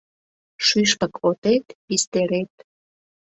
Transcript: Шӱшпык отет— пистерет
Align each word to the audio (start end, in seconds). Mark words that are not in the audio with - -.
Шӱшпык 0.65 1.13
отет— 1.27 1.65
пистерет 1.85 2.53